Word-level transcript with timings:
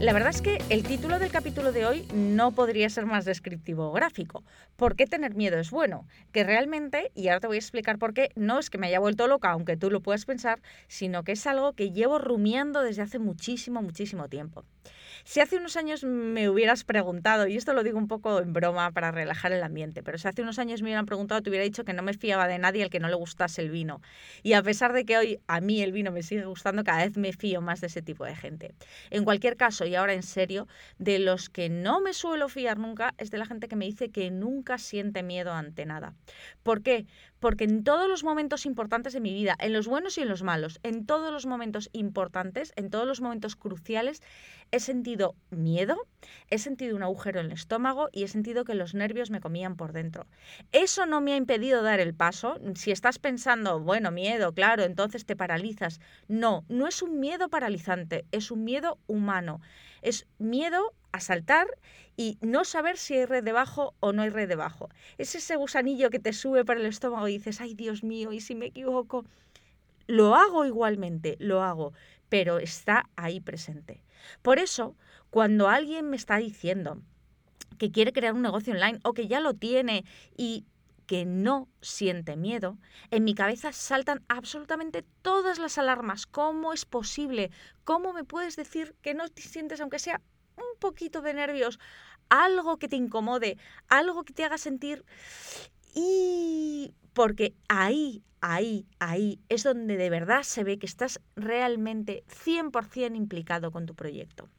La 0.00 0.12
verdad 0.12 0.30
es 0.30 0.42
que 0.42 0.58
el 0.68 0.82
título 0.82 1.18
del 1.18 1.30
capítulo 1.30 1.72
de 1.72 1.86
hoy 1.86 2.06
no 2.12 2.50
podría 2.52 2.90
ser 2.90 3.06
más 3.06 3.24
descriptivo 3.24 3.88
o 3.88 3.92
gráfico. 3.92 4.44
¿Por 4.76 4.96
qué 4.96 5.06
tener 5.06 5.34
miedo 5.34 5.58
es 5.58 5.70
bueno? 5.70 6.06
Que 6.32 6.44
realmente, 6.44 7.10
y 7.14 7.28
ahora 7.28 7.40
te 7.40 7.46
voy 7.46 7.56
a 7.56 7.60
explicar 7.60 7.98
por 7.98 8.12
qué, 8.12 8.30
no 8.34 8.58
es 8.58 8.68
que 8.68 8.76
me 8.76 8.88
haya 8.88 8.98
vuelto 8.98 9.28
loca, 9.28 9.50
aunque 9.50 9.76
tú 9.76 9.90
lo 9.90 10.00
puedas 10.00 10.26
pensar, 10.26 10.60
sino 10.88 11.22
que 11.22 11.32
es 11.32 11.46
algo 11.46 11.72
que 11.72 11.92
llevo 11.92 12.18
rumiando 12.18 12.82
desde 12.82 13.02
hace 13.02 13.18
muchísimo, 13.18 13.80
muchísimo 13.82 14.28
tiempo. 14.28 14.64
Si 15.26 15.40
hace 15.40 15.56
unos 15.56 15.78
años 15.78 16.04
me 16.04 16.50
hubieras 16.50 16.84
preguntado, 16.84 17.46
y 17.46 17.56
esto 17.56 17.72
lo 17.72 17.82
digo 17.82 17.96
un 17.96 18.08
poco 18.08 18.40
en 18.40 18.52
broma 18.52 18.92
para 18.92 19.10
relajar 19.10 19.52
el 19.52 19.62
ambiente, 19.62 20.02
pero 20.02 20.18
si 20.18 20.28
hace 20.28 20.42
unos 20.42 20.58
años 20.58 20.82
me 20.82 20.88
hubieran 20.88 21.06
preguntado, 21.06 21.40
te 21.40 21.48
hubiera 21.48 21.64
dicho 21.64 21.82
que 21.82 21.94
no 21.94 22.02
me 22.02 22.12
fiaba 22.12 22.46
de 22.46 22.58
nadie 22.58 22.82
al 22.82 22.90
que 22.90 23.00
no 23.00 23.08
le 23.08 23.14
gustase 23.14 23.62
el 23.62 23.70
vino. 23.70 24.02
Y 24.42 24.52
a 24.52 24.62
pesar 24.62 24.92
de 24.92 25.06
que 25.06 25.16
hoy 25.16 25.40
a 25.46 25.62
mí 25.62 25.80
el 25.80 25.92
vino 25.92 26.12
me 26.12 26.22
sigue 26.22 26.44
gustando, 26.44 26.84
cada 26.84 27.06
vez 27.06 27.16
me 27.16 27.32
fío 27.32 27.62
más 27.62 27.80
de 27.80 27.86
ese 27.86 28.02
tipo 28.02 28.26
de 28.26 28.36
gente. 28.36 28.74
En 29.08 29.24
cualquier 29.24 29.56
caso, 29.56 29.86
y 29.86 29.94
ahora 29.94 30.12
en 30.12 30.22
serio, 30.22 30.68
de 30.98 31.18
los 31.18 31.48
que 31.48 31.70
no 31.70 32.02
me 32.02 32.12
suelo 32.12 32.50
fiar 32.50 32.78
nunca 32.78 33.14
es 33.16 33.30
de 33.30 33.38
la 33.38 33.46
gente 33.46 33.66
que 33.66 33.76
me 33.76 33.86
dice 33.86 34.10
que 34.10 34.30
nunca 34.30 34.76
siente 34.76 35.22
miedo 35.22 35.54
ante 35.54 35.86
nada. 35.86 36.12
¿Por 36.62 36.82
qué? 36.82 37.06
Porque 37.44 37.64
en 37.64 37.84
todos 37.84 38.08
los 38.08 38.24
momentos 38.24 38.64
importantes 38.64 39.12
de 39.12 39.20
mi 39.20 39.34
vida, 39.34 39.54
en 39.58 39.74
los 39.74 39.86
buenos 39.86 40.16
y 40.16 40.22
en 40.22 40.30
los 40.30 40.42
malos, 40.42 40.80
en 40.82 41.04
todos 41.04 41.30
los 41.30 41.44
momentos 41.44 41.90
importantes, 41.92 42.72
en 42.74 42.88
todos 42.88 43.06
los 43.06 43.20
momentos 43.20 43.54
cruciales, 43.54 44.22
he 44.70 44.80
sentido 44.80 45.34
miedo, 45.50 45.98
he 46.48 46.56
sentido 46.56 46.96
un 46.96 47.02
agujero 47.02 47.40
en 47.40 47.46
el 47.46 47.52
estómago 47.52 48.08
y 48.12 48.22
he 48.22 48.28
sentido 48.28 48.64
que 48.64 48.74
los 48.74 48.94
nervios 48.94 49.28
me 49.28 49.40
comían 49.40 49.76
por 49.76 49.92
dentro. 49.92 50.26
Eso 50.72 51.04
no 51.04 51.20
me 51.20 51.34
ha 51.34 51.36
impedido 51.36 51.82
dar 51.82 52.00
el 52.00 52.14
paso. 52.14 52.58
Si 52.76 52.92
estás 52.92 53.18
pensando, 53.18 53.78
bueno, 53.78 54.10
miedo, 54.10 54.54
claro, 54.54 54.82
entonces 54.82 55.26
te 55.26 55.36
paralizas. 55.36 56.00
No, 56.28 56.64
no 56.70 56.88
es 56.88 57.02
un 57.02 57.20
miedo 57.20 57.50
paralizante, 57.50 58.24
es 58.32 58.50
un 58.50 58.64
miedo 58.64 58.96
humano. 59.06 59.60
Es 60.04 60.26
miedo 60.38 60.92
a 61.12 61.20
saltar 61.20 61.66
y 62.16 62.38
no 62.40 62.64
saber 62.64 62.98
si 62.98 63.14
hay 63.14 63.24
red 63.24 63.42
debajo 63.42 63.94
o 64.00 64.12
no 64.12 64.22
hay 64.22 64.28
red 64.28 64.48
debajo. 64.48 64.90
Es 65.18 65.34
ese 65.34 65.56
gusanillo 65.56 66.10
que 66.10 66.18
te 66.20 66.32
sube 66.32 66.64
para 66.64 66.78
el 66.78 66.86
estómago 66.86 67.26
y 67.26 67.38
dices, 67.38 67.60
ay 67.60 67.74
Dios 67.74 68.04
mío, 68.04 68.32
¿y 68.32 68.40
si 68.40 68.54
me 68.54 68.66
equivoco? 68.66 69.24
Lo 70.06 70.34
hago 70.34 70.66
igualmente, 70.66 71.36
lo 71.40 71.62
hago, 71.62 71.94
pero 72.28 72.58
está 72.58 73.08
ahí 73.16 73.40
presente. 73.40 74.02
Por 74.42 74.58
eso, 74.58 74.94
cuando 75.30 75.68
alguien 75.68 76.10
me 76.10 76.16
está 76.16 76.36
diciendo 76.36 77.00
que 77.78 77.90
quiere 77.90 78.12
crear 78.12 78.34
un 78.34 78.42
negocio 78.42 78.74
online 78.74 79.00
o 79.02 79.14
que 79.14 79.26
ya 79.26 79.40
lo 79.40 79.54
tiene 79.54 80.04
y 80.36 80.64
que 81.06 81.24
no 81.24 81.68
siente 81.80 82.36
miedo, 82.36 82.78
en 83.10 83.24
mi 83.24 83.34
cabeza 83.34 83.72
saltan 83.72 84.24
absolutamente 84.28 85.04
todas 85.22 85.58
las 85.58 85.78
alarmas. 85.78 86.26
¿Cómo 86.26 86.72
es 86.72 86.84
posible? 86.84 87.50
¿Cómo 87.84 88.12
me 88.12 88.24
puedes 88.24 88.56
decir 88.56 88.94
que 89.02 89.14
no 89.14 89.28
te 89.28 89.42
sientes, 89.42 89.80
aunque 89.80 89.98
sea 89.98 90.20
un 90.56 90.78
poquito 90.78 91.20
de 91.20 91.34
nervios, 91.34 91.78
algo 92.28 92.78
que 92.78 92.88
te 92.88 92.96
incomode, 92.96 93.58
algo 93.88 94.24
que 94.24 94.32
te 94.32 94.44
haga 94.44 94.58
sentir... 94.58 95.04
Y 95.96 96.92
porque 97.12 97.54
ahí, 97.68 98.24
ahí, 98.40 98.84
ahí 98.98 99.40
es 99.48 99.62
donde 99.62 99.96
de 99.96 100.10
verdad 100.10 100.42
se 100.42 100.64
ve 100.64 100.78
que 100.78 100.86
estás 100.86 101.20
realmente 101.36 102.24
100% 102.26 103.14
implicado 103.14 103.70
con 103.70 103.86
tu 103.86 103.94
proyecto. 103.94 104.50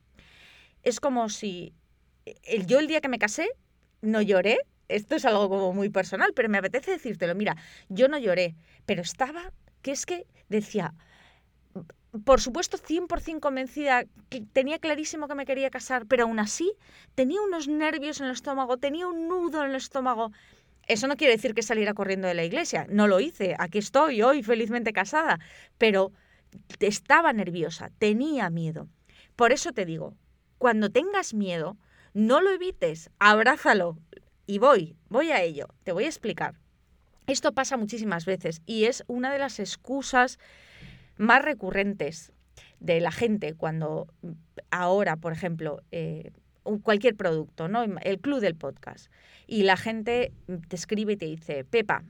Es 0.82 1.02
como 1.02 1.28
si 1.28 1.74
el, 2.44 2.66
yo 2.66 2.80
el 2.80 2.88
día 2.88 3.02
que 3.02 3.10
me 3.10 3.20
casé 3.20 3.50
no 4.02 4.22
lloré, 4.22 4.60
esto 4.88 5.16
es 5.16 5.26
algo 5.26 5.50
como 5.50 5.74
muy 5.74 5.90
personal, 5.90 6.32
pero 6.36 6.50
me 6.50 6.58
apetece 6.58 6.92
decírtelo, 6.92 7.36
mira, 7.36 7.56
yo 7.90 8.08
no 8.08 8.18
lloré, 8.18 8.56
pero 8.86 9.02
estaba, 9.02 9.52
que 9.82 9.92
es 9.92 10.06
que 10.06 10.26
decía, 10.50 10.94
por 12.24 12.40
supuesto, 12.40 12.78
100% 12.78 13.40
convencida, 13.40 14.06
que 14.30 14.42
tenía 14.42 14.80
clarísimo 14.80 15.28
que 15.28 15.36
me 15.36 15.46
quería 15.46 15.70
casar, 15.70 16.06
pero 16.06 16.24
aún 16.24 16.40
así 16.40 16.74
tenía 17.16 17.42
unos 17.42 17.68
nervios 17.68 18.20
en 18.20 18.28
el 18.28 18.32
estómago, 18.32 18.78
tenía 18.78 19.08
un 19.08 19.28
nudo 19.28 19.64
en 19.64 19.72
el 19.72 19.76
estómago. 19.76 20.32
Eso 20.88 21.08
no 21.08 21.18
quiere 21.18 21.34
decir 21.36 21.54
que 21.54 21.64
saliera 21.64 21.94
corriendo 21.94 22.28
de 22.28 22.36
la 22.36 22.44
iglesia, 22.44 22.86
no 22.90 23.08
lo 23.08 23.20
hice, 23.20 23.56
aquí 23.58 23.80
estoy 23.80 24.22
hoy 24.22 24.44
felizmente 24.44 24.94
casada, 24.94 25.40
pero 25.78 26.12
estaba 26.80 27.34
nerviosa, 27.34 27.90
tenía 27.98 28.50
miedo. 28.50 28.88
Por 29.36 29.52
eso 29.52 29.74
te 29.74 29.86
digo, 29.86 30.14
cuando 30.58 30.92
tengas 30.92 31.34
miedo, 31.34 31.76
no 32.14 32.40
lo 32.40 32.52
evites, 32.52 33.10
abrázalo. 33.20 33.98
Y 34.48 34.60
voy, 34.60 34.96
voy 35.10 35.32
a 35.32 35.42
ello, 35.42 35.68
te 35.84 35.92
voy 35.92 36.06
a 36.06 36.08
explicar. 36.08 36.56
Esto 37.28 37.54
pasa 37.54 37.78
muchísimas 37.78 38.26
veces 38.26 38.62
y 38.66 38.86
es 38.86 39.04
una 39.08 39.34
de 39.34 39.40
las 39.40 39.60
excusas 39.60 40.38
más 41.18 41.42
recurrentes 41.42 42.32
de 42.80 43.00
la 43.00 43.12
gente 43.12 43.56
cuando 43.56 44.08
ahora, 44.70 45.16
por 45.16 45.34
ejemplo, 45.34 45.82
eh, 45.92 46.32
cualquier 46.84 47.16
producto, 47.16 47.68
¿no? 47.68 47.84
El 47.84 48.20
club 48.20 48.40
del 48.40 48.56
podcast. 48.56 49.12
Y 49.48 49.64
la 49.64 49.78
gente 49.78 50.32
te 50.68 50.76
escribe 50.76 51.14
y 51.14 51.18
te 51.18 51.26
dice, 51.26 51.64
Pepa, 51.64 52.04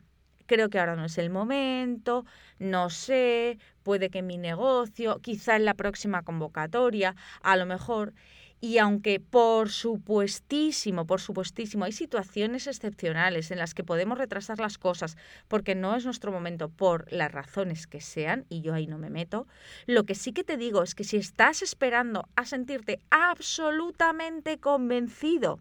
creo 0.45 0.69
que 0.69 0.79
ahora 0.79 0.95
no 0.95 1.05
es 1.05 1.17
el 1.17 1.29
momento, 1.29 2.25
no 2.59 2.89
sé, 2.89 3.57
puede 3.83 4.09
que 4.09 4.21
mi 4.21 4.37
negocio, 4.37 5.19
quizá 5.19 5.55
en 5.55 5.65
la 5.65 5.73
próxima 5.73 6.23
convocatoria, 6.23 7.15
a 7.41 7.55
lo 7.57 7.65
mejor. 7.65 8.13
Y 8.61 8.77
aunque 8.77 9.19
por 9.19 9.69
supuestísimo, 9.69 11.05
por 11.05 11.21
supuestísimo, 11.21 11.85
hay 11.85 11.91
situaciones 11.91 12.67
excepcionales 12.67 13.51
en 13.51 13.59
las 13.59 13.73
que 13.73 13.83
podemos 13.83 14.17
retrasar 14.17 14.59
las 14.59 14.77
cosas 14.77 15.17
porque 15.47 15.75
no 15.75 15.95
es 15.95 16.05
nuestro 16.05 16.31
momento 16.31 16.69
por 16.69 17.11
las 17.11 17.31
razones 17.31 17.85
que 17.85 18.01
sean, 18.01 18.45
y 18.49 18.61
yo 18.61 18.73
ahí 18.73 18.87
no 18.87 18.97
me 18.97 19.09
meto, 19.09 19.47
lo 19.85 20.05
que 20.05 20.15
sí 20.15 20.31
que 20.33 20.43
te 20.43 20.57
digo 20.57 20.83
es 20.83 20.95
que 20.95 21.03
si 21.03 21.17
estás 21.17 21.61
esperando 21.61 22.27
a 22.35 22.45
sentirte 22.45 22.99
absolutamente 23.09 24.57
convencido 24.59 25.59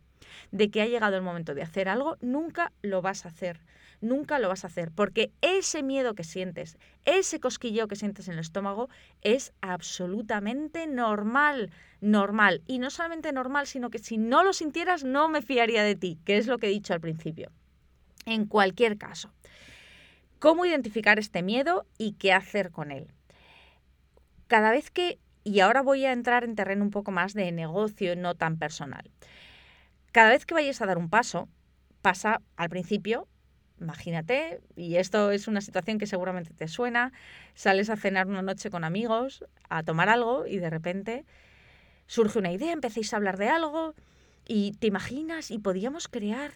de 0.50 0.70
que 0.70 0.82
ha 0.82 0.86
llegado 0.86 1.16
el 1.16 1.22
momento 1.22 1.54
de 1.54 1.62
hacer 1.62 1.88
algo, 1.88 2.16
nunca 2.20 2.72
lo 2.82 3.02
vas 3.02 3.24
a 3.24 3.28
hacer 3.28 3.60
nunca 4.04 4.38
lo 4.38 4.48
vas 4.48 4.64
a 4.64 4.68
hacer, 4.68 4.92
porque 4.92 5.32
ese 5.40 5.82
miedo 5.82 6.14
que 6.14 6.24
sientes, 6.24 6.78
ese 7.04 7.40
cosquilleo 7.40 7.88
que 7.88 7.96
sientes 7.96 8.28
en 8.28 8.34
el 8.34 8.40
estómago 8.40 8.88
es 9.22 9.52
absolutamente 9.60 10.86
normal, 10.86 11.70
normal. 12.00 12.62
Y 12.66 12.78
no 12.78 12.90
solamente 12.90 13.32
normal, 13.32 13.66
sino 13.66 13.90
que 13.90 13.98
si 13.98 14.18
no 14.18 14.44
lo 14.44 14.52
sintieras 14.52 15.04
no 15.04 15.28
me 15.28 15.42
fiaría 15.42 15.82
de 15.82 15.96
ti, 15.96 16.18
que 16.24 16.36
es 16.36 16.46
lo 16.46 16.58
que 16.58 16.66
he 16.66 16.70
dicho 16.70 16.92
al 16.92 17.00
principio. 17.00 17.50
En 18.26 18.46
cualquier 18.46 18.96
caso, 18.96 19.32
¿cómo 20.38 20.64
identificar 20.64 21.18
este 21.18 21.42
miedo 21.42 21.86
y 21.98 22.12
qué 22.12 22.32
hacer 22.32 22.70
con 22.70 22.90
él? 22.90 23.08
Cada 24.46 24.70
vez 24.70 24.90
que, 24.90 25.18
y 25.42 25.60
ahora 25.60 25.82
voy 25.82 26.04
a 26.04 26.12
entrar 26.12 26.44
en 26.44 26.54
terreno 26.54 26.84
un 26.84 26.90
poco 26.90 27.10
más 27.10 27.34
de 27.34 27.50
negocio, 27.52 28.14
no 28.16 28.34
tan 28.34 28.58
personal. 28.58 29.10
Cada 30.14 30.30
vez 30.30 30.46
que 30.46 30.54
vayas 30.54 30.80
a 30.80 30.86
dar 30.86 30.96
un 30.96 31.10
paso, 31.10 31.48
pasa 32.00 32.40
al 32.54 32.68
principio 32.68 33.26
Imagínate, 33.80 34.60
y 34.76 34.94
esto 34.96 35.32
es 35.32 35.48
una 35.48 35.60
situación 35.60 35.98
que 35.98 36.06
seguramente 36.06 36.54
te 36.54 36.68
suena, 36.68 37.12
sales 37.54 37.90
a 37.90 37.96
cenar 37.96 38.28
una 38.28 38.40
noche 38.40 38.70
con 38.70 38.84
amigos, 38.84 39.44
a 39.68 39.82
tomar 39.82 40.08
algo 40.08 40.46
y 40.46 40.58
de 40.58 40.70
repente 40.70 41.24
surge 42.06 42.38
una 42.38 42.52
idea, 42.52 42.72
empecéis 42.72 43.12
a 43.12 43.16
hablar 43.16 43.36
de 43.36 43.48
algo 43.48 43.96
y 44.46 44.74
te 44.78 44.86
imaginas 44.86 45.50
y 45.50 45.58
podíamos 45.58 46.06
crear 46.06 46.52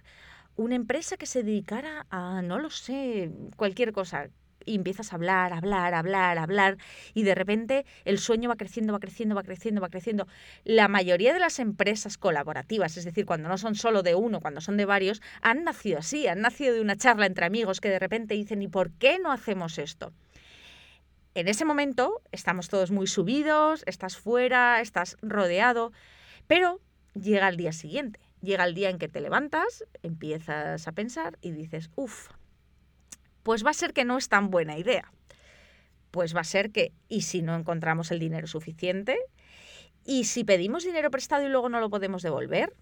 una 0.54 0.76
empresa 0.76 1.16
que 1.16 1.26
se 1.26 1.42
dedicara 1.42 2.06
a, 2.08 2.40
no 2.40 2.60
lo 2.60 2.70
sé, 2.70 3.32
cualquier 3.56 3.92
cosa, 3.92 4.28
y 4.68 4.74
empiezas 4.74 5.12
a 5.12 5.16
hablar, 5.16 5.52
hablar, 5.52 5.94
hablar, 5.94 6.38
hablar, 6.38 6.76
y 7.14 7.22
de 7.22 7.34
repente 7.34 7.86
el 8.04 8.18
sueño 8.18 8.48
va 8.48 8.56
creciendo, 8.56 8.92
va 8.92 9.00
creciendo, 9.00 9.34
va 9.34 9.42
creciendo, 9.42 9.80
va 9.80 9.88
creciendo. 9.88 10.28
La 10.64 10.88
mayoría 10.88 11.32
de 11.32 11.40
las 11.40 11.58
empresas 11.58 12.18
colaborativas, 12.18 12.96
es 12.96 13.04
decir, 13.04 13.24
cuando 13.24 13.48
no 13.48 13.58
son 13.58 13.74
solo 13.74 14.02
de 14.02 14.14
uno, 14.14 14.40
cuando 14.40 14.60
son 14.60 14.76
de 14.76 14.84
varios, 14.84 15.22
han 15.40 15.64
nacido 15.64 15.98
así, 15.98 16.26
han 16.26 16.42
nacido 16.42 16.74
de 16.74 16.80
una 16.80 16.96
charla 16.96 17.26
entre 17.26 17.46
amigos 17.46 17.80
que 17.80 17.88
de 17.88 17.98
repente 17.98 18.34
dicen, 18.34 18.62
¿y 18.62 18.68
por 18.68 18.90
qué 18.92 19.18
no 19.18 19.32
hacemos 19.32 19.78
esto? 19.78 20.12
En 21.34 21.48
ese 21.48 21.64
momento 21.64 22.20
estamos 22.32 22.68
todos 22.68 22.90
muy 22.90 23.06
subidos, 23.06 23.84
estás 23.86 24.16
fuera, 24.16 24.80
estás 24.80 25.16
rodeado, 25.22 25.92
pero 26.46 26.80
llega 27.14 27.48
el 27.48 27.56
día 27.56 27.72
siguiente, 27.72 28.20
llega 28.42 28.64
el 28.64 28.74
día 28.74 28.90
en 28.90 28.98
que 28.98 29.08
te 29.08 29.20
levantas, 29.20 29.84
empiezas 30.02 30.88
a 30.88 30.92
pensar 30.92 31.38
y 31.40 31.52
dices, 31.52 31.90
uff, 31.96 32.28
pues 33.48 33.64
va 33.64 33.70
a 33.70 33.72
ser 33.72 33.94
que 33.94 34.04
no 34.04 34.18
es 34.18 34.28
tan 34.28 34.50
buena 34.50 34.76
idea. 34.76 35.10
Pues 36.10 36.36
va 36.36 36.42
a 36.42 36.44
ser 36.44 36.70
que, 36.70 36.92
¿y 37.08 37.22
si 37.22 37.40
no 37.40 37.56
encontramos 37.56 38.10
el 38.10 38.18
dinero 38.18 38.46
suficiente? 38.46 39.16
¿Y 40.04 40.24
si 40.24 40.44
pedimos 40.44 40.84
dinero 40.84 41.10
prestado 41.10 41.46
y 41.46 41.48
luego 41.48 41.70
no 41.70 41.80
lo 41.80 41.88
podemos 41.88 42.20
devolver? 42.20 42.76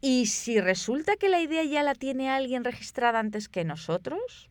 ¿Y 0.00 0.26
si 0.26 0.60
resulta 0.60 1.16
que 1.16 1.28
la 1.28 1.40
idea 1.40 1.64
ya 1.64 1.82
la 1.82 1.96
tiene 1.96 2.30
alguien 2.30 2.62
registrada 2.62 3.18
antes 3.18 3.48
que 3.48 3.64
nosotros? 3.64 4.50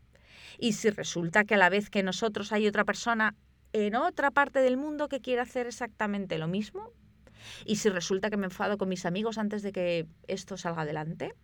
Y 0.58 0.74
si 0.74 0.90
resulta 0.90 1.46
que 1.46 1.54
a 1.56 1.60
la 1.60 1.70
vez 1.70 1.90
que 1.90 2.04
nosotros 2.04 2.52
hay 2.52 2.68
otra 2.68 2.84
persona 2.84 3.38
en 3.72 3.96
otra 3.96 4.32
parte 4.32 4.60
del 4.60 4.76
mundo 4.76 5.08
que 5.08 5.22
quiere 5.22 5.40
hacer 5.40 5.66
exactamente 5.66 6.38
lo 6.38 6.50
mismo, 6.50 6.92
y 7.64 7.78
si 7.78 7.88
resulta 7.88 8.30
que 8.30 8.36
me 8.36 8.48
enfado 8.48 8.78
con 8.78 8.90
mis 8.90 9.06
amigos 9.06 9.38
antes 9.38 9.62
de 9.62 9.72
que 9.72 10.08
esto 10.28 10.58
salga 10.58 10.82
adelante, 10.82 11.36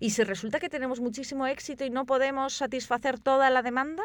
y 0.00 0.10
si 0.10 0.24
resulta 0.24 0.60
que 0.60 0.68
tenemos 0.68 1.00
muchísimo 1.00 1.46
éxito 1.46 1.84
y 1.84 1.90
no 1.90 2.06
podemos 2.06 2.54
satisfacer 2.54 3.18
toda 3.18 3.50
la 3.50 3.62
demanda, 3.62 4.02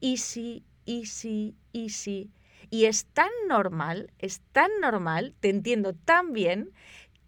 y 0.00 0.18
si, 0.18 0.64
y 0.84 1.06
si, 1.06 1.56
y 1.72 1.90
si. 1.90 2.30
Y 2.70 2.86
es 2.86 3.06
tan 3.06 3.30
normal, 3.48 4.10
es 4.18 4.40
tan 4.52 4.70
normal, 4.80 5.34
te 5.40 5.50
entiendo 5.50 5.94
tan 5.94 6.32
bien, 6.32 6.72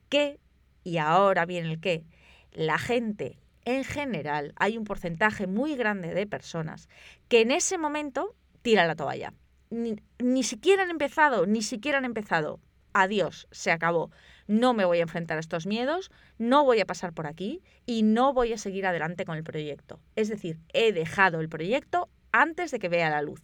que, 0.09 0.41
y 0.85 0.99
ahora 0.99 1.47
viene 1.47 1.73
el 1.73 1.81
que, 1.81 2.05
la 2.53 2.79
gente 2.79 3.38
en 3.65 3.85
general, 3.85 4.55
hay 4.56 4.79
un 4.79 4.85
porcentaje 4.85 5.47
muy 5.47 5.76
grande 5.76 6.15
de 6.15 6.26
personas 6.26 6.88
que 7.29 7.43
en 7.43 7.50
ese 7.50 7.76
momento 7.76 8.35
tira 8.62 8.87
la 8.87 8.97
toalla. 8.97 9.35
Ni, 9.70 9.97
ni 10.19 10.43
siquiera 10.43 10.85
han 10.85 10.91
empezado, 10.91 11.47
ni 11.47 11.61
siquiera 11.62 11.99
han 11.99 12.06
empezado. 12.06 12.61
Adiós, 13.00 13.46
se 13.52 13.70
acabó. 13.70 14.10
No 14.48 14.74
me 14.74 14.84
voy 14.84 14.98
a 14.98 15.02
enfrentar 15.02 15.36
a 15.36 15.40
estos 15.40 15.66
miedos, 15.66 16.10
no 16.36 16.64
voy 16.64 16.80
a 16.80 16.84
pasar 16.84 17.12
por 17.12 17.28
aquí 17.28 17.62
y 17.86 18.02
no 18.02 18.32
voy 18.32 18.52
a 18.52 18.58
seguir 18.58 18.86
adelante 18.86 19.24
con 19.24 19.36
el 19.36 19.44
proyecto. 19.44 20.00
Es 20.16 20.28
decir, 20.28 20.58
he 20.72 20.92
dejado 20.92 21.38
el 21.38 21.48
proyecto 21.48 22.08
antes 22.32 22.72
de 22.72 22.80
que 22.80 22.88
vea 22.88 23.08
la 23.08 23.22
luz. 23.22 23.40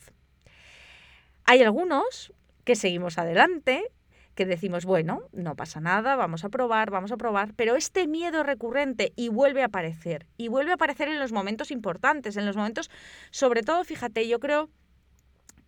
Hay 1.44 1.62
algunos 1.62 2.32
que 2.64 2.74
seguimos 2.74 3.16
adelante, 3.16 3.92
que 4.34 4.44
decimos, 4.44 4.86
bueno, 4.86 5.22
no 5.30 5.54
pasa 5.54 5.78
nada, 5.78 6.16
vamos 6.16 6.44
a 6.44 6.48
probar, 6.48 6.90
vamos 6.90 7.12
a 7.12 7.16
probar, 7.16 7.54
pero 7.54 7.76
este 7.76 8.08
miedo 8.08 8.42
recurrente 8.42 9.12
y 9.14 9.28
vuelve 9.28 9.62
a 9.62 9.66
aparecer, 9.66 10.26
y 10.36 10.48
vuelve 10.48 10.72
a 10.72 10.74
aparecer 10.74 11.06
en 11.06 11.20
los 11.20 11.30
momentos 11.30 11.70
importantes, 11.70 12.36
en 12.36 12.44
los 12.44 12.56
momentos, 12.56 12.90
sobre 13.30 13.62
todo, 13.62 13.84
fíjate, 13.84 14.26
yo 14.26 14.40
creo 14.40 14.68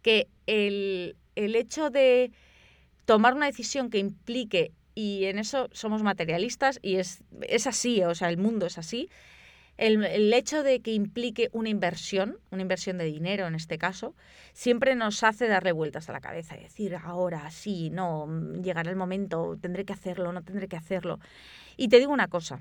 que 0.03 0.27
el, 0.47 1.17
el 1.37 1.55
hecho 1.55 1.91
de 1.91 2.33
tomar 3.07 3.35
una 3.35 3.47
decisión 3.47 3.89
que 3.89 3.99
implique, 3.99 4.73
y 4.95 5.25
en 5.25 5.39
eso 5.39 5.69
somos 5.73 6.03
materialistas, 6.03 6.79
y 6.83 6.97
es, 6.97 7.23
es 7.43 7.67
así, 7.67 8.03
o 8.03 8.15
sea, 8.15 8.29
el 8.29 8.37
mundo 8.37 8.67
es 8.67 8.77
así, 8.77 9.09
el, 9.79 10.33
hecho 10.33 10.63
de 10.63 10.81
que 10.81 10.93
implique 10.93 11.51
una 11.53 11.69
inversión, 11.69 12.39
una 12.51 12.63
inversión 12.63 12.97
de 12.97 13.05
dinero 13.05 13.47
en 13.47 13.55
este 13.55 13.79
caso, 13.79 14.15
siempre 14.55 14.95
nos 14.95 15.23
hace 15.23 15.49
darle 15.49 15.73
vueltas 15.73 16.09
a 16.09 16.13
la 16.13 16.21
cabeza 16.21 16.57
y 16.57 16.63
decir, 16.63 16.97
ahora 16.97 17.51
sí, 17.51 17.91
no, 17.91 18.27
llegará 18.63 18.91
el 18.91 18.97
momento, 18.97 19.59
tendré 19.61 19.85
que 19.85 19.93
hacerlo, 19.93 20.33
no 20.33 20.43
tendré 20.43 20.69
que 20.69 20.77
hacerlo. 20.77 21.21
Y 21.77 21.89
te 21.89 21.99
digo 21.99 22.13
una 22.13 22.29
cosa, 22.29 22.59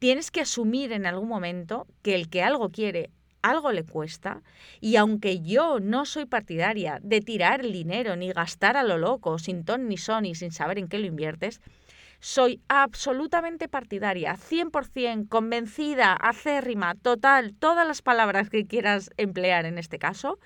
tienes 0.00 0.32
que 0.32 0.40
asumir 0.40 0.92
en 0.92 1.06
algún 1.06 1.28
momento 1.28 1.86
que 2.02 2.16
el 2.16 2.28
que 2.28 2.42
algo 2.42 2.70
quiere, 2.70 3.10
algo 3.42 3.72
le 3.72 3.84
cuesta, 3.84 4.42
y 4.80 4.96
aunque 4.96 5.40
yo 5.40 5.80
no 5.80 6.04
soy 6.04 6.26
partidaria 6.26 6.98
de 7.02 7.20
tirar 7.20 7.60
el 7.60 7.72
dinero 7.72 8.16
ni 8.16 8.32
gastar 8.32 8.76
a 8.76 8.82
lo 8.82 8.98
loco, 8.98 9.38
sin 9.38 9.64
ton 9.64 9.88
ni 9.88 9.96
son 9.96 10.24
y 10.24 10.34
sin 10.34 10.52
saber 10.52 10.78
en 10.78 10.88
qué 10.88 10.98
lo 10.98 11.06
inviertes, 11.06 11.60
soy 12.20 12.60
absolutamente 12.68 13.68
partidaria, 13.68 14.36
100% 14.36 15.28
convencida, 15.28 16.12
acérrima, 16.12 16.94
total, 16.94 17.52
todas 17.58 17.86
las 17.86 18.00
palabras 18.00 18.48
que 18.48 18.66
quieras 18.66 19.10
emplear 19.16 19.66
en 19.66 19.76
este 19.76 19.98
caso, 19.98 20.38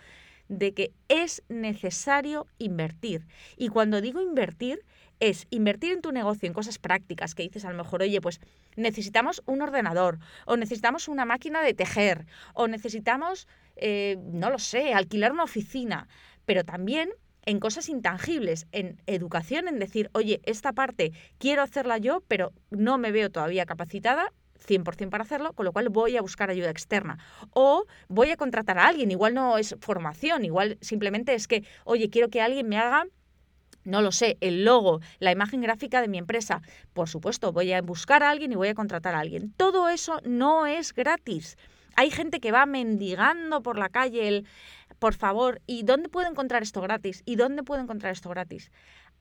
de 0.49 0.73
que 0.73 0.93
es 1.09 1.43
necesario 1.49 2.47
invertir. 2.59 3.27
Y 3.59 3.69
cuando 3.69 4.01
digo 4.01 4.23
invertir, 4.23 4.85
es 5.21 5.47
invertir 5.51 5.93
en 5.93 6.03
tu 6.03 6.13
negocio 6.13 6.47
en 6.47 6.53
cosas 6.53 6.79
prácticas 6.79 7.35
que 7.35 7.43
dices 7.43 7.65
a 7.65 7.71
lo 7.71 7.77
mejor, 7.77 8.03
oye, 8.03 8.21
pues 8.21 8.41
necesitamos 8.77 9.43
un 9.47 9.63
ordenador 9.63 10.19
o 10.47 10.57
necesitamos 10.57 11.09
una 11.09 11.25
máquina 11.25 11.63
de 11.63 11.75
tejer 11.75 12.27
o 12.55 12.69
necesitamos, 12.69 13.49
eh, 13.77 14.19
no 14.33 14.51
lo 14.51 14.59
sé, 14.59 14.95
alquilar 14.95 15.33
una 15.33 15.45
oficina, 15.45 16.09
pero 16.45 16.65
también 16.65 17.11
en 17.47 17.61
cosas 17.61 17.89
intangibles, 17.89 18.67
en 18.73 19.01
educación, 19.07 19.69
en 19.69 19.79
decir, 19.79 20.11
oye, 20.13 20.41
esta 20.45 20.73
parte 20.73 21.13
quiero 21.39 21.63
hacerla 21.63 21.97
yo, 21.99 22.23
pero 22.27 22.53
no 22.71 22.99
me 22.99 23.13
veo 23.13 23.31
todavía 23.31 23.67
capacitada 23.67 24.33
100% 24.59 25.11
para 25.11 25.23
hacerlo, 25.23 25.53
con 25.53 25.65
lo 25.65 25.73
cual 25.73 25.89
voy 25.89 26.17
a 26.17 26.23
buscar 26.23 26.51
ayuda 26.51 26.71
externa. 26.71 27.19
O 27.51 27.85
voy 28.09 28.31
a 28.31 28.37
contratar 28.37 28.79
a 28.79 28.89
alguien, 28.89 29.11
igual 29.11 29.35
no 29.35 29.59
es 29.59 29.77
formación, 29.81 30.45
igual 30.45 30.79
simplemente 30.81 31.35
es 31.35 31.47
que, 31.47 31.65
oye, 31.85 32.11
quiero 32.11 32.29
que 32.29 32.41
alguien 32.41 32.69
me 32.69 32.79
haga 32.79 33.07
no 33.87 34.03
lo 34.03 34.13
sé, 34.13 34.37
el 34.41 34.65
logo, 34.65 35.01
la 35.19 35.33
imagen 35.33 35.63
gráfica 35.63 36.01
de 36.01 36.09
mi 36.09 36.19
empresa. 36.19 36.61
Por 36.93 37.09
supuesto, 37.09 37.53
voy 37.53 37.73
a 37.73 37.81
buscar 37.81 38.23
a 38.23 38.31
alguien 38.31 38.53
y 38.53 38.57
voy 38.57 38.69
a 38.69 38.75
contratar 38.75 39.15
a 39.15 39.21
alguien. 39.21 39.53
Todo 39.57 39.89
eso 39.89 40.21
no 40.25 40.67
es 40.67 40.93
gratis. 40.93 41.57
Hay 41.97 42.11
gente 42.11 42.41
que 42.41 42.53
va 42.53 42.67
mendigando 42.67 43.63
por 43.63 43.79
la 43.79 43.89
calle 43.89 44.29
el, 44.29 44.47
por 44.99 45.15
favor, 45.15 45.63
¿y 45.67 45.83
dónde 45.83 46.11
puedo 46.11 46.29
encontrar 46.29 46.63
esto 46.63 46.83
gratis? 46.83 47.23
¿Y 47.25 47.37
dónde 47.37 47.63
puedo 47.63 47.81
encontrar 47.81 48.13
esto 48.13 48.29
gratis? 48.29 48.71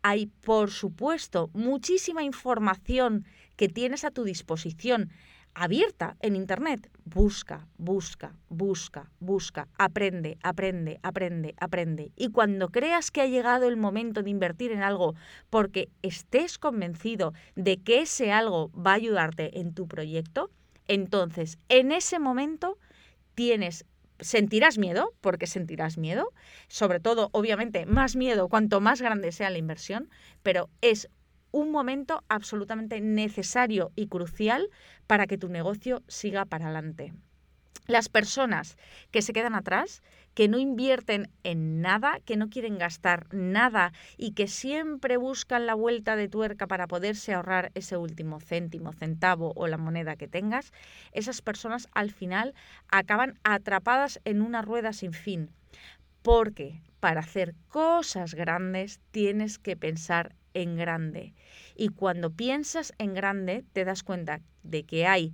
Hay, 0.01 0.27
por 0.27 0.71
supuesto, 0.71 1.49
muchísima 1.53 2.23
información 2.23 3.25
que 3.55 3.69
tienes 3.69 4.03
a 4.03 4.11
tu 4.11 4.23
disposición 4.23 5.09
abierta 5.55 6.17
en 6.19 6.35
Internet. 6.35 6.91
Busca, 7.05 7.67
busca, 7.77 8.35
busca, 8.49 9.09
busca, 9.19 9.67
aprende, 9.77 10.37
aprende, 10.43 10.99
aprende, 11.01 11.55
aprende. 11.57 12.11
Y 12.15 12.29
cuando 12.29 12.69
creas 12.69 13.09
que 13.09 13.21
ha 13.21 13.27
llegado 13.27 13.67
el 13.67 13.77
momento 13.77 14.21
de 14.21 14.29
invertir 14.29 14.71
en 14.71 14.83
algo 14.83 15.15
porque 15.49 15.89
estés 16.01 16.59
convencido 16.59 17.33
de 17.55 17.77
que 17.77 18.01
ese 18.01 18.31
algo 18.31 18.69
va 18.73 18.91
a 18.91 18.95
ayudarte 18.95 19.59
en 19.59 19.73
tu 19.73 19.87
proyecto, 19.87 20.51
entonces 20.87 21.57
en 21.69 21.91
ese 21.91 22.19
momento 22.19 22.77
tienes 23.33 23.85
sentirás 24.19 24.77
miedo, 24.77 25.13
porque 25.21 25.47
sentirás 25.47 25.97
miedo, 25.97 26.31
sobre 26.67 26.99
todo, 26.99 27.29
obviamente, 27.33 27.85
más 27.85 28.15
miedo 28.15 28.47
cuanto 28.47 28.79
más 28.79 29.01
grande 29.01 29.31
sea 29.31 29.49
la 29.49 29.57
inversión, 29.57 30.09
pero 30.41 30.69
es 30.81 31.09
un 31.55 31.71
momento 31.71 32.21
absolutamente 32.27 32.99
necesario 32.99 33.93
y 33.95 34.07
crucial 34.07 34.69
para 35.07 35.25
que 35.25 35.37
tu 35.37 35.47
negocio 35.47 36.03
siga 36.05 36.43
para 36.43 36.65
adelante. 36.65 37.13
Las 37.87 38.09
personas 38.09 38.77
que 39.11 39.21
se 39.21 39.31
quedan 39.31 39.55
atrás, 39.55 40.03
que 40.33 40.49
no 40.49 40.57
invierten 40.57 41.29
en 41.43 41.79
nada, 41.79 42.19
que 42.25 42.35
no 42.35 42.49
quieren 42.49 42.77
gastar 42.77 43.33
nada 43.33 43.93
y 44.17 44.31
que 44.31 44.47
siempre 44.47 45.15
buscan 45.15 45.65
la 45.65 45.75
vuelta 45.75 46.17
de 46.17 46.27
tuerca 46.27 46.67
para 46.67 46.87
poderse 46.87 47.33
ahorrar 47.33 47.71
ese 47.73 47.95
último 47.95 48.41
céntimo, 48.41 48.91
centavo 48.91 49.53
o 49.55 49.67
la 49.67 49.77
moneda 49.77 50.17
que 50.17 50.27
tengas, 50.27 50.73
esas 51.13 51.41
personas 51.41 51.87
al 51.93 52.11
final 52.11 52.53
acaban 52.89 53.39
atrapadas 53.45 54.19
en 54.25 54.41
una 54.41 54.61
rueda 54.61 54.91
sin 54.91 55.13
fin. 55.13 55.51
Porque 56.21 56.81
para 56.99 57.21
hacer 57.21 57.55
cosas 57.69 58.33
grandes 58.33 58.99
tienes 59.11 59.57
que 59.57 59.77
pensar 59.77 60.35
en 60.55 60.75
grande. 60.75 61.35
Y 61.75 61.89
cuando 61.89 62.31
piensas 62.31 62.93
en 62.97 63.13
grande 63.13 63.63
te 63.73 63.85
das 63.85 64.01
cuenta 64.01 64.41
de 64.63 64.83
que 64.83 65.05
hay 65.05 65.33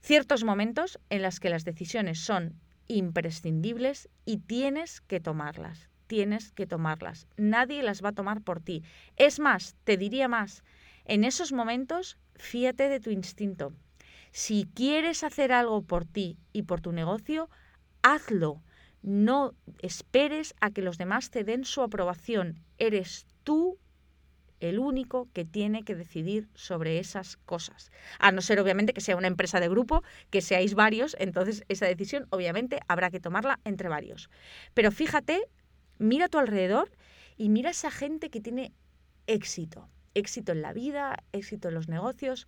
ciertos 0.00 0.44
momentos 0.44 1.00
en 1.10 1.22
los 1.22 1.40
que 1.40 1.50
las 1.50 1.64
decisiones 1.64 2.20
son 2.20 2.60
imprescindibles 2.86 4.08
y 4.24 4.36
tienes 4.36 5.00
que 5.00 5.18
tomarlas. 5.18 5.88
Tienes 6.06 6.52
que 6.52 6.66
tomarlas. 6.66 7.26
Nadie 7.36 7.82
las 7.82 8.04
va 8.04 8.10
a 8.10 8.14
tomar 8.14 8.42
por 8.42 8.60
ti. 8.60 8.84
Es 9.16 9.40
más, 9.40 9.74
te 9.84 9.96
diría 9.96 10.28
más, 10.28 10.62
en 11.06 11.24
esos 11.24 11.52
momentos 11.52 12.18
fíate 12.36 12.88
de 12.90 13.00
tu 13.00 13.10
instinto. 13.10 13.72
Si 14.30 14.68
quieres 14.74 15.24
hacer 15.24 15.52
algo 15.52 15.82
por 15.82 16.04
ti 16.04 16.38
y 16.52 16.62
por 16.64 16.80
tu 16.80 16.92
negocio, 16.92 17.48
hazlo. 18.02 18.62
No 19.00 19.54
esperes 19.80 20.54
a 20.60 20.70
que 20.70 20.82
los 20.82 20.98
demás 20.98 21.30
te 21.30 21.44
den 21.44 21.64
su 21.64 21.82
aprobación. 21.82 22.60
Eres 22.78 23.26
tú 23.44 23.78
el 24.68 24.78
único 24.78 25.28
que 25.32 25.44
tiene 25.44 25.84
que 25.84 25.94
decidir 25.94 26.48
sobre 26.54 26.98
esas 26.98 27.36
cosas. 27.36 27.90
A 28.18 28.32
no 28.32 28.40
ser, 28.40 28.60
obviamente, 28.60 28.94
que 28.94 29.00
sea 29.00 29.16
una 29.16 29.26
empresa 29.26 29.60
de 29.60 29.68
grupo, 29.68 30.02
que 30.30 30.40
seáis 30.40 30.74
varios, 30.74 31.16
entonces 31.18 31.64
esa 31.68 31.86
decisión, 31.86 32.26
obviamente, 32.30 32.80
habrá 32.88 33.10
que 33.10 33.20
tomarla 33.20 33.60
entre 33.64 33.88
varios. 33.88 34.30
Pero 34.72 34.90
fíjate, 34.90 35.48
mira 35.98 36.26
a 36.26 36.28
tu 36.28 36.38
alrededor 36.38 36.90
y 37.36 37.48
mira 37.48 37.68
a 37.68 37.72
esa 37.72 37.90
gente 37.90 38.30
que 38.30 38.40
tiene 38.40 38.72
éxito. 39.26 39.88
Éxito 40.14 40.52
en 40.52 40.62
la 40.62 40.72
vida, 40.72 41.22
éxito 41.32 41.68
en 41.68 41.74
los 41.74 41.88
negocios. 41.88 42.46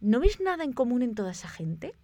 ¿No 0.00 0.20
ves 0.20 0.40
nada 0.40 0.64
en 0.64 0.72
común 0.72 1.02
en 1.02 1.14
toda 1.14 1.32
esa 1.32 1.48
gente? 1.48 1.94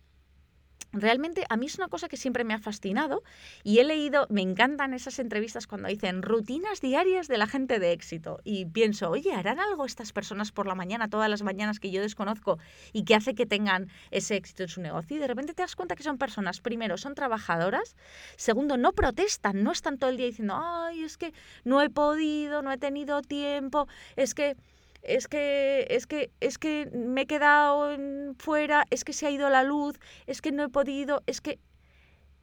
Realmente 0.92 1.44
a 1.50 1.56
mí 1.58 1.66
es 1.66 1.76
una 1.76 1.88
cosa 1.88 2.08
que 2.08 2.16
siempre 2.16 2.44
me 2.44 2.54
ha 2.54 2.58
fascinado 2.58 3.22
y 3.62 3.78
he 3.78 3.84
leído, 3.84 4.26
me 4.30 4.40
encantan 4.40 4.94
esas 4.94 5.18
entrevistas 5.18 5.66
cuando 5.66 5.88
dicen 5.88 6.22
rutinas 6.22 6.80
diarias 6.80 7.28
de 7.28 7.36
la 7.36 7.46
gente 7.46 7.78
de 7.78 7.92
éxito 7.92 8.40
y 8.42 8.64
pienso, 8.64 9.10
oye, 9.10 9.34
¿harán 9.34 9.60
algo 9.60 9.84
estas 9.84 10.12
personas 10.12 10.50
por 10.50 10.66
la 10.66 10.74
mañana, 10.74 11.08
todas 11.08 11.28
las 11.28 11.42
mañanas 11.42 11.78
que 11.78 11.90
yo 11.90 12.00
desconozco 12.00 12.58
y 12.94 13.04
que 13.04 13.14
hace 13.14 13.34
que 13.34 13.44
tengan 13.44 13.88
ese 14.10 14.36
éxito 14.36 14.62
en 14.62 14.70
su 14.70 14.80
negocio? 14.80 15.18
Y 15.18 15.20
de 15.20 15.26
repente 15.26 15.52
te 15.52 15.60
das 15.60 15.76
cuenta 15.76 15.94
que 15.94 16.02
son 16.02 16.16
personas, 16.16 16.60
primero, 16.60 16.96
son 16.96 17.14
trabajadoras, 17.14 17.94
segundo, 18.36 18.78
no 18.78 18.92
protestan, 18.92 19.62
no 19.62 19.72
están 19.72 19.98
todo 19.98 20.08
el 20.08 20.16
día 20.16 20.26
diciendo, 20.26 20.58
ay, 20.58 21.04
es 21.04 21.18
que 21.18 21.34
no 21.64 21.82
he 21.82 21.90
podido, 21.90 22.62
no 22.62 22.72
he 22.72 22.78
tenido 22.78 23.20
tiempo, 23.20 23.88
es 24.16 24.34
que 24.34 24.56
es 25.02 25.28
que, 25.28 25.86
es 25.90 26.06
que, 26.06 26.30
es 26.40 26.58
que 26.58 26.90
me 26.92 27.22
he 27.22 27.26
quedado 27.26 27.96
fuera, 28.38 28.84
es 28.90 29.04
que 29.04 29.12
se 29.12 29.26
ha 29.26 29.30
ido 29.30 29.48
la 29.50 29.62
luz, 29.62 29.98
es 30.26 30.40
que 30.40 30.52
no 30.52 30.64
he 30.64 30.68
podido, 30.68 31.22
es 31.26 31.40
que 31.40 31.58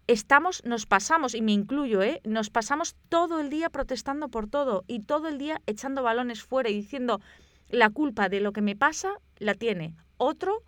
estamos, 0.08 0.64
nos 0.66 0.86
pasamos, 0.86 1.36
y 1.36 1.42
me 1.42 1.52
incluyo, 1.52 2.02
¿eh? 2.02 2.22
nos 2.24 2.50
pasamos 2.50 2.96
todo 3.10 3.40
el 3.40 3.50
día 3.50 3.70
protestando 3.70 4.30
por 4.30 4.48
todo 4.48 4.84
y 4.88 5.02
todo 5.02 5.28
el 5.28 5.38
día 5.38 5.62
echando 5.66 6.04
balones 6.04 6.44
fuera 6.44 6.70
y 6.70 6.76
diciendo 6.76 7.22
la 7.70 7.90
culpa 7.90 8.30
de 8.30 8.40
lo 8.40 8.54
que 8.54 8.62
me 8.62 8.76
pasa 8.76 9.14
la 9.38 9.56
tiene 9.56 9.96
otro 10.18 10.64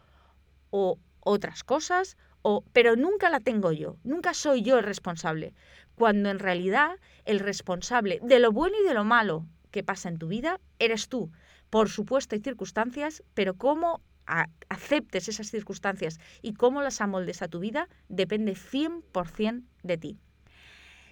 o 0.72 0.98
otras 1.22 1.64
cosas, 1.64 2.18
o, 2.42 2.64
pero 2.74 2.96
nunca 2.96 3.30
la 3.30 3.40
tengo 3.40 3.72
yo, 3.72 3.98
nunca 4.04 4.34
soy 4.34 4.62
yo 4.62 4.78
el 4.78 4.84
responsable, 4.84 5.54
cuando 5.96 6.30
en 6.30 6.40
realidad 6.40 6.98
el 7.26 7.40
responsable 7.40 8.20
de 8.24 8.40
lo 8.40 8.52
bueno 8.52 8.78
y 8.82 8.88
de 8.88 8.94
lo 8.94 9.04
malo 9.04 9.46
que 9.72 9.84
pasa 9.84 10.10
en 10.10 10.18
tu 10.18 10.28
vida 10.28 10.60
eres 10.80 11.10
tú. 11.10 11.32
Por 11.70 11.90
supuesto 11.90 12.36
hay 12.36 12.42
circunstancias, 12.42 13.24
pero 13.34 13.56
cómo 13.56 14.02
aceptes 14.70 15.30
esas 15.30 15.50
circunstancias 15.50 16.20
y 16.42 16.54
cómo 16.54 16.82
las 16.82 17.02
amoldes 17.02 17.42
a 17.42 17.48
tu 17.48 17.60
vida 17.60 17.88
depende 18.10 18.54
100% 18.54 19.64
de 19.84 19.98
ti. 19.98 20.18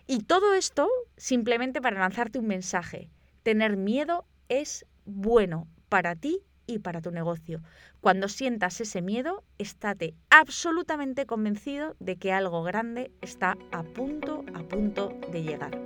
Y 0.07 0.19
todo 0.19 0.53
esto 0.53 0.87
simplemente 1.17 1.81
para 1.81 1.99
lanzarte 1.99 2.39
un 2.39 2.47
mensaje. 2.47 3.09
Tener 3.43 3.77
miedo 3.77 4.25
es 4.49 4.85
bueno 5.05 5.67
para 5.89 6.15
ti 6.15 6.41
y 6.67 6.79
para 6.79 7.01
tu 7.01 7.11
negocio. 7.11 7.61
Cuando 8.01 8.27
sientas 8.27 8.81
ese 8.81 9.01
miedo, 9.01 9.43
estate 9.57 10.13
absolutamente 10.29 11.25
convencido 11.25 11.95
de 11.99 12.17
que 12.17 12.31
algo 12.31 12.63
grande 12.63 13.11
está 13.21 13.55
a 13.71 13.83
punto, 13.83 14.43
a 14.53 14.63
punto 14.63 15.17
de 15.31 15.43
llegar. 15.43 15.79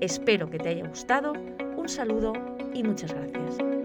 Espero 0.00 0.50
que 0.50 0.58
te 0.58 0.70
haya 0.70 0.86
gustado, 0.86 1.32
un 1.76 1.88
saludo 1.88 2.32
y 2.74 2.82
muchas 2.82 3.12
gracias. 3.12 3.81